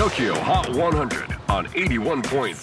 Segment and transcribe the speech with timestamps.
[0.00, 2.54] TOKYO HOT 100 on 81.3 J-WAVE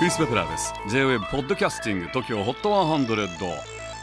[0.00, 0.74] クリス・ベプラーです。
[0.90, 3.28] J-WAVE ポッドキャスティング TOKYO HOT 100、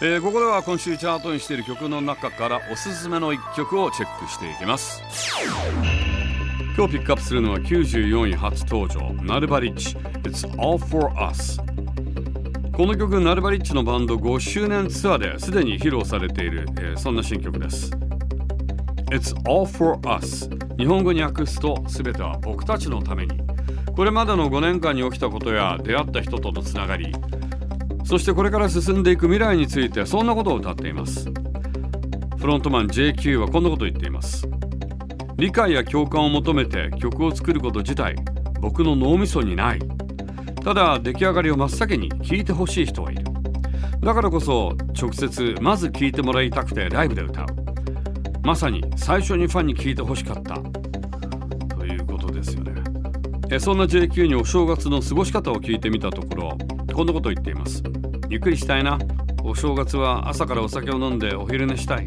[0.02, 5.04] えー、ここでは今週チャートにしている曲の中からおすすめの一曲をチェックしていきます。
[6.78, 11.58] 今日ピックアップするのは94位初登場ナルバリッチ It's All For Us
[12.72, 17.92] この曲ナルバリッチのバンド5周年ツアーですでに披露されている、えー、そんな新曲です。
[19.14, 20.50] It's all for us.
[20.76, 23.40] 日本語に訳すと全ては僕たちのために。
[23.96, 27.14] これまでの5年間に起きたことや出会った人とのつながり
[28.06, 31.30] そしてこれから進んでいく未来についてそんなことを歌っています。
[32.38, 34.48] フロントマン JQ はこんなことを言っています。
[35.38, 38.16] 理解や共感を求めて曲を作ること自体
[38.62, 39.80] 僕の脳みそにない。
[40.64, 43.24] ただ出来上がりを真っ先に聴いてほしい人はいる。
[44.02, 47.63] だからこそ直接まず聴いてもらいたくてライブで歌う。
[48.44, 50.56] まさに最初にファンに聞いてほしかった。
[51.76, 52.74] ということですよね。
[53.50, 56.58] えそんな JQ にお正月の過ごし方を聞いてみたところ
[56.94, 57.82] こんなことを言っています。
[58.30, 59.00] ゆっくりしたいな。
[59.46, 62.06] お正月は朝からお酒を飲んでお昼寝したい。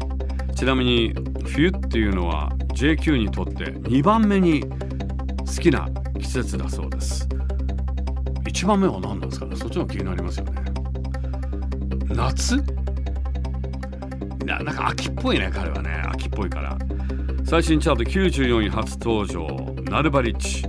[0.55, 1.13] ちなみに
[1.45, 5.87] 冬っていうのは JQ にとって2番目に好きな
[6.19, 7.27] 季節だそうです。
[8.45, 9.55] 1番目は何なんですかね？
[9.55, 10.61] そっちの気になりますよね。
[12.09, 12.63] 夏？
[14.47, 16.77] ななんか秋っぽいね彼はね秋っぽいから
[17.45, 19.45] 最新チャート94位初登場
[19.83, 20.63] ナルバリッチ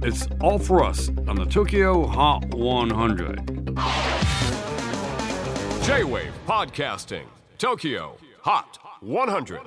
[0.00, 3.44] It's all for us on the Tokyo Hot 100
[5.82, 7.26] J-Wave Podcasting
[7.58, 9.60] Tokyo Hot 100